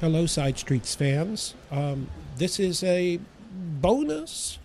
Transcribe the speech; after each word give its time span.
Hello, 0.00 0.24
Side 0.24 0.56
Streets 0.56 0.94
fans. 0.94 1.54
Um, 1.70 2.08
this 2.38 2.58
is 2.58 2.82
a 2.82 3.20
bonus 3.52 4.58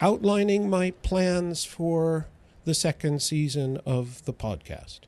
outlining 0.00 0.68
my 0.68 0.90
plans 1.04 1.64
for 1.64 2.26
the 2.64 2.74
second 2.74 3.22
season 3.22 3.76
of 3.86 4.24
the 4.24 4.32
podcast. 4.32 5.02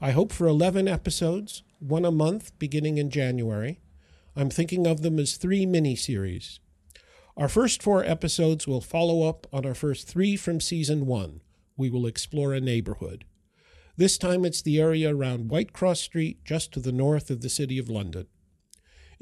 I 0.00 0.12
hope 0.12 0.30
for 0.30 0.46
11 0.46 0.86
episodes, 0.86 1.64
one 1.80 2.04
a 2.04 2.12
month 2.12 2.56
beginning 2.60 2.96
in 2.96 3.10
January. 3.10 3.80
I'm 4.36 4.50
thinking 4.50 4.86
of 4.86 5.02
them 5.02 5.18
as 5.18 5.36
three 5.36 5.66
mini 5.66 5.96
series. 5.96 6.60
Our 7.36 7.48
first 7.48 7.82
four 7.82 8.04
episodes 8.04 8.68
will 8.68 8.80
follow 8.80 9.28
up 9.28 9.48
on 9.52 9.66
our 9.66 9.74
first 9.74 10.06
three 10.06 10.36
from 10.36 10.60
season 10.60 11.06
one. 11.06 11.40
We 11.76 11.90
will 11.90 12.06
explore 12.06 12.54
a 12.54 12.60
neighborhood. 12.60 13.24
This 13.96 14.16
time 14.16 14.44
it's 14.44 14.62
the 14.62 14.80
area 14.80 15.12
around 15.12 15.50
Whitecross 15.50 15.96
Street, 15.96 16.44
just 16.44 16.70
to 16.74 16.80
the 16.80 16.92
north 16.92 17.30
of 17.30 17.40
the 17.40 17.48
City 17.48 17.78
of 17.78 17.88
London. 17.88 18.28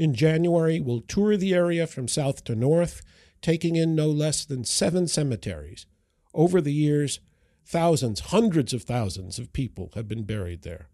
In 0.03 0.15
January, 0.15 0.81
we'll 0.81 1.03
tour 1.03 1.37
the 1.37 1.55
area 1.55 1.87
from 1.87 2.09
south 2.09 2.43
to 2.47 2.57
north, 2.57 3.03
taking 3.41 3.77
in 3.77 3.95
no 3.95 4.09
less 4.09 4.45
than 4.45 4.65
seven 4.65 5.07
cemeteries. 5.07 5.87
Over 6.35 6.61
the 6.61 6.73
years, 6.73 7.21
thousands, 7.65 8.19
hundreds 8.19 8.75
of 8.75 8.83
thousands 8.83 9.39
of 9.39 9.53
people 9.53 9.93
have 9.95 10.09
been 10.09 10.25
buried 10.25 10.63
there. 10.63 10.89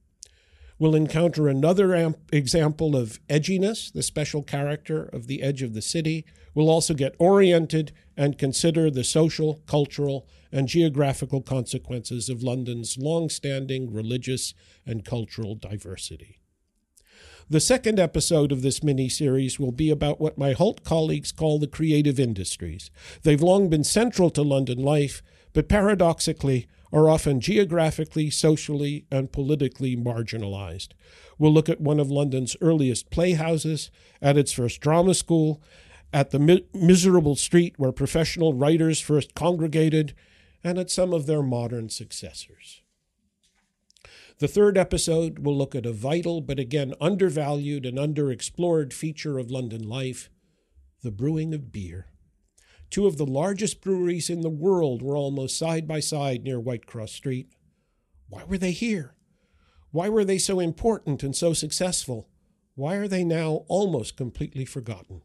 We'll 0.79 0.95
encounter 0.95 1.49
another 1.49 1.95
amp- 1.95 2.19
example 2.35 2.95
of 2.95 3.19
edginess, 3.29 3.91
the 3.91 4.03
special 4.03 4.43
character 4.43 5.05
of 5.05 5.27
the 5.27 5.43
edge 5.43 5.63
of 5.63 5.73
the 5.73 5.81
city. 5.81 6.27
We'll 6.55 6.69
also 6.69 6.93
get 6.93 7.17
oriented 7.19 7.93
and 8.15 8.37
consider 8.37 8.91
the 8.91 9.05
social, 9.05 9.63
cultural, 9.67 10.29
and 10.53 10.69
geographical 10.69 11.41
consequences 11.41 12.29
of 12.29 12.43
London's 12.43 12.99
long 12.99 13.31
standing 13.31 13.91
religious 13.91 14.53
and 14.85 15.03
cultural 15.03 15.55
diversity. 15.55 16.41
The 17.51 17.61
second 17.61 17.99
episode 17.99 18.53
of 18.53 18.61
this 18.61 18.83
mini 18.83 19.09
series 19.09 19.59
will 19.59 19.73
be 19.73 19.89
about 19.89 20.21
what 20.21 20.37
my 20.37 20.53
Holt 20.53 20.85
colleagues 20.85 21.33
call 21.33 21.59
the 21.59 21.67
creative 21.67 22.21
industries. 22.21 22.91
They've 23.23 23.41
long 23.41 23.71
been 23.71 23.85
central 23.85 24.29
to 24.33 24.43
London 24.43 24.77
life, 24.83 25.23
but 25.55 25.67
paradoxically 25.67 26.67
are 26.93 27.09
often 27.09 27.41
geographically, 27.41 28.29
socially, 28.29 29.07
and 29.11 29.33
politically 29.33 29.97
marginalized. 29.97 30.89
We'll 31.39 31.55
look 31.55 31.71
at 31.71 31.81
one 31.81 31.99
of 31.99 32.11
London's 32.11 32.55
earliest 32.61 33.09
playhouses, 33.09 33.91
at 34.21 34.37
its 34.37 34.53
first 34.53 34.83
drama 34.83 35.15
school, 35.15 35.63
at 36.13 36.33
the 36.33 36.39
mi- 36.39 36.67
miserable 36.75 37.35
street 37.35 37.75
where 37.79 37.93
professional 37.93 38.53
writers 38.53 39.01
first 39.01 39.35
congregated, 39.35 40.15
and 40.63 40.79
at 40.79 40.91
some 40.91 41.15
of 41.15 41.25
their 41.25 41.43
modern 41.43 41.89
successors. 41.89 42.83
The 44.39 44.49
third 44.49 44.79
episode 44.79 45.41
will 45.41 45.57
look 45.57 45.75
at 45.75 45.87
a 45.87 45.93
vital 45.93 46.41
but 46.41 46.61
again 46.61 46.95
undervalued 47.01 47.85
and 47.85 47.99
underexplored 47.99 48.93
feature 48.93 49.37
of 49.37 49.51
London 49.51 49.89
life 49.89 50.31
the 51.03 51.11
brewing 51.11 51.55
of 51.55 51.73
beer. 51.73 52.07
Two 52.91 53.07
of 53.07 53.19
the 53.19 53.27
largest 53.27 53.81
breweries 53.81 54.31
in 54.31 54.41
the 54.41 54.51
world 54.51 55.03
were 55.03 55.17
almost 55.17 55.59
side 55.59 55.87
by 55.87 56.01
side 56.01 56.43
near 56.43 56.61
Whitecross 56.61 57.11
Street. 57.11 57.53
Why 58.29 58.45
were 58.45 58.59
they 58.59 58.73
here? 58.73 59.15
Why 59.91 60.09
were 60.09 60.25
they 60.25 60.39
so 60.39 60.61
important 60.61 61.23
and 61.23 61.35
so 61.37 61.53
successful? 61.53 62.29
Why 62.75 62.95
are 62.95 63.09
they 63.09 63.25
now 63.25 63.65
almost 63.69 64.17
completely 64.17 64.65
forgotten? 64.65 65.23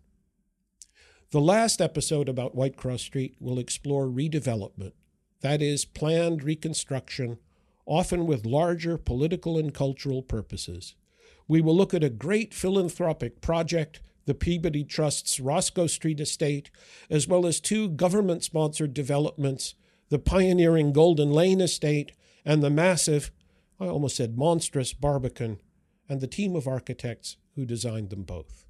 The 1.31 1.41
last 1.41 1.81
episode 1.81 2.29
about 2.29 2.55
Whitecross 2.55 2.99
Street 2.99 3.35
will 3.39 3.59
explore 3.59 4.05
redevelopment, 4.05 4.93
that 5.41 5.61
is, 5.61 5.85
planned 5.85 6.43
reconstruction 6.43 7.39
often 7.85 8.25
with 8.25 8.45
larger 8.45 8.97
political 8.97 9.57
and 9.57 9.73
cultural 9.73 10.21
purposes. 10.21 10.95
We 11.47 11.61
will 11.61 11.75
look 11.75 11.93
at 11.93 12.03
a 12.03 12.09
great 12.09 12.53
philanthropic 12.53 13.41
project, 13.41 14.01
the 14.25 14.33
Peabody 14.33 14.83
Trust's 14.83 15.39
Roscoe 15.39 15.87
Street 15.87 16.19
Estate, 16.19 16.71
as 17.09 17.27
well 17.27 17.45
as 17.45 17.59
two 17.59 17.89
government 17.89 18.43
sponsored 18.43 18.93
developments, 18.93 19.75
the 20.09 20.19
pioneering 20.19 20.93
Golden 20.93 21.31
Lane 21.31 21.59
Estate 21.59 22.13
and 22.45 22.63
the 22.63 22.69
massive, 22.69 23.31
I 23.79 23.87
almost 23.87 24.15
said 24.15 24.37
monstrous, 24.37 24.93
Barbican, 24.93 25.59
and 26.07 26.21
the 26.21 26.27
team 26.27 26.55
of 26.55 26.67
architects 26.67 27.37
who 27.55 27.65
designed 27.65 28.09
them 28.09 28.23
both. 28.23 28.65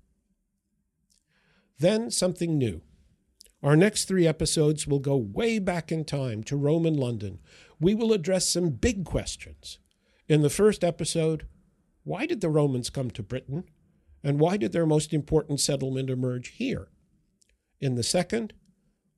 Then 1.79 2.11
something 2.11 2.57
new. 2.57 2.81
Our 3.63 3.77
next 3.77 4.05
three 4.05 4.27
episodes 4.27 4.85
will 4.85 4.99
go 4.99 5.15
way 5.15 5.57
back 5.57 5.89
in 5.89 6.03
time 6.03 6.43
to 6.43 6.57
Roman 6.57 6.97
London. 6.97 7.39
We 7.79 7.95
will 7.95 8.11
address 8.11 8.49
some 8.49 8.71
big 8.71 9.05
questions. 9.05 9.79
In 10.27 10.41
the 10.41 10.49
first 10.49 10.83
episode, 10.83 11.47
why 12.03 12.25
did 12.25 12.41
the 12.41 12.49
Romans 12.49 12.89
come 12.89 13.09
to 13.11 13.23
Britain? 13.23 13.63
And 14.21 14.37
why 14.37 14.57
did 14.57 14.73
their 14.73 14.85
most 14.85 15.13
important 15.13 15.61
settlement 15.61 16.09
emerge 16.09 16.49
here? 16.49 16.89
In 17.79 17.95
the 17.95 18.03
second, 18.03 18.53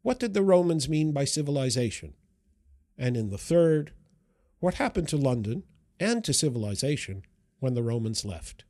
what 0.04 0.20
did 0.20 0.36
the 0.36 0.44
Romans 0.44 0.88
mean 0.88 1.12
by 1.12 1.26
civilization? 1.26 2.14
And 3.00 3.18
in 3.18 3.32
the 3.32 3.40
third, 3.40 3.94
what 4.60 4.76
happened 4.76 5.10
to 5.10 5.18
London 5.18 5.64
and 6.00 6.24
to 6.24 6.34
civilization 6.34 7.24
when 7.60 7.74
the 7.74 7.84
Romans 7.84 8.24
left? 8.24 8.64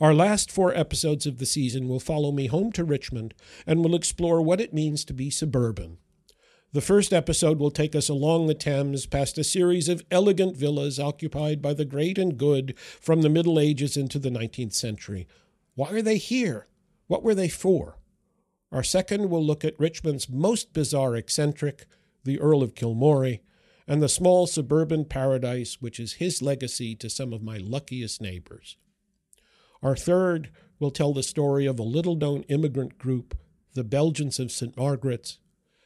Our 0.00 0.12
last 0.12 0.50
four 0.50 0.74
episodes 0.74 1.24
of 1.24 1.38
the 1.38 1.46
season 1.46 1.88
will 1.88 2.00
follow 2.00 2.32
me 2.32 2.46
home 2.46 2.72
to 2.72 2.84
Richmond 2.84 3.32
and 3.64 3.84
will 3.84 3.94
explore 3.94 4.42
what 4.42 4.60
it 4.60 4.74
means 4.74 5.04
to 5.04 5.12
be 5.12 5.30
suburban. 5.30 5.98
The 6.72 6.80
first 6.80 7.12
episode 7.12 7.60
will 7.60 7.70
take 7.70 7.94
us 7.94 8.08
along 8.08 8.48
the 8.48 8.54
Thames 8.54 9.06
past 9.06 9.38
a 9.38 9.44
series 9.44 9.88
of 9.88 10.04
elegant 10.10 10.56
villas 10.56 10.98
occupied 10.98 11.62
by 11.62 11.74
the 11.74 11.84
great 11.84 12.18
and 12.18 12.36
good 12.36 12.76
from 12.78 13.22
the 13.22 13.28
Middle 13.28 13.60
Ages 13.60 13.96
into 13.96 14.18
the 14.18 14.30
19th 14.30 14.72
century. 14.72 15.28
Why 15.76 15.92
are 15.92 16.02
they 16.02 16.18
here? 16.18 16.66
What 17.06 17.22
were 17.22 17.34
they 17.34 17.48
for? 17.48 17.98
Our 18.72 18.82
second 18.82 19.30
will 19.30 19.44
look 19.46 19.64
at 19.64 19.78
Richmond's 19.78 20.28
most 20.28 20.72
bizarre 20.72 21.14
eccentric, 21.14 21.86
the 22.24 22.40
Earl 22.40 22.64
of 22.64 22.74
Kilmorey, 22.74 23.42
and 23.86 24.02
the 24.02 24.08
small 24.08 24.48
suburban 24.48 25.04
paradise 25.04 25.80
which 25.80 26.00
is 26.00 26.14
his 26.14 26.42
legacy 26.42 26.96
to 26.96 27.08
some 27.08 27.32
of 27.32 27.44
my 27.44 27.58
luckiest 27.58 28.20
neighbors. 28.20 28.76
Our 29.84 29.94
third 29.94 30.48
will 30.78 30.90
tell 30.90 31.12
the 31.12 31.22
story 31.22 31.66
of 31.66 31.78
a 31.78 31.82
little 31.82 32.16
known 32.16 32.44
immigrant 32.44 32.96
group, 32.96 33.36
the 33.74 33.84
Belgians 33.84 34.40
of 34.40 34.50
St. 34.50 34.74
Margaret's. 34.78 35.38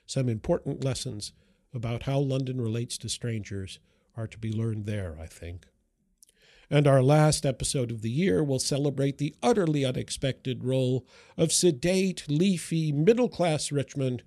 Some 0.07 0.29
important 0.29 0.85
lessons 0.85 1.33
about 1.75 2.05
how 2.05 2.21
London 2.21 2.61
relates 2.61 2.97
to 2.99 3.09
strangers 3.09 3.81
are 4.17 4.29
to 4.29 4.39
be 4.39 4.53
learned 4.53 4.87
there, 4.87 5.19
I 5.21 5.27
think. 5.27 5.67
And 6.71 6.87
our 6.87 7.03
last 7.03 7.45
episode 7.45 7.91
of 7.91 8.03
the 8.03 8.11
year 8.11 8.45
will 8.45 8.61
celebrate 8.61 9.19
the 9.19 9.35
utterly 9.43 9.85
unexpected 9.85 10.63
role 10.65 11.05
of 11.37 11.51
sedate, 11.51 12.25
leafy, 12.29 12.93
middle 12.93 13.29
class 13.29 13.73
Richmond 13.73 14.23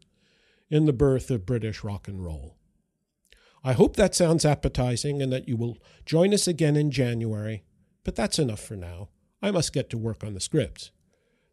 in 0.70 0.86
the 0.86 0.94
birth 0.94 1.32
of 1.32 1.46
British 1.46 1.82
rock 1.82 2.10
and 2.10 2.24
roll. 2.24 2.58
I 3.64 3.72
hope 3.72 3.96
that 3.96 4.16
sounds 4.16 4.44
appetizing 4.44 5.22
and 5.22 5.32
that 5.32 5.48
you 5.48 5.56
will 5.56 5.78
join 6.06 6.34
us 6.34 6.46
again 6.46 6.76
in 6.76 6.92
January, 6.92 7.64
but 8.04 8.16
that's 8.16 8.40
enough 8.40 8.60
for 8.60 8.76
now. 8.76 9.10
I 9.42 9.52
must 9.52 9.74
get 9.74 9.90
to 9.90 9.98
work 9.98 10.24
on 10.24 10.34
the 10.34 10.40
scripts. 10.40 10.92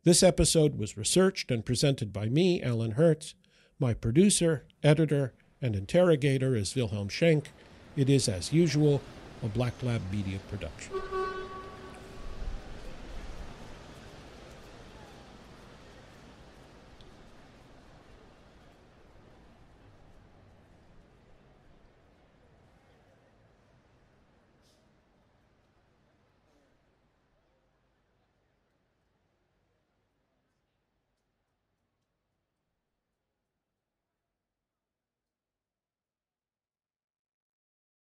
This 0.04 0.22
episode 0.22 0.78
was 0.78 0.96
researched 0.96 1.50
and 1.50 1.64
presented 1.64 2.12
by 2.12 2.26
me, 2.26 2.62
Alan 2.62 2.92
Hertz. 2.92 3.34
My 3.78 3.94
producer, 3.94 4.66
editor, 4.82 5.34
and 5.62 5.74
interrogator 5.74 6.54
is 6.54 6.74
Wilhelm 6.74 7.08
Schenk. 7.08 7.50
It 7.96 8.10
is, 8.10 8.28
as 8.28 8.52
usual, 8.52 9.00
a 9.42 9.48
Black 9.48 9.74
Lab 9.82 10.02
Media 10.12 10.38
production. 10.50 11.17